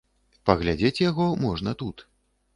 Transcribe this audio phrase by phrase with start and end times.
[0.49, 2.07] Паглядзець яго можна тут.